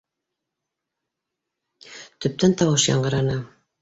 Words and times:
Төптән 2.27 2.57
тауыш 2.63 2.87
яңғыраны: 2.93 3.37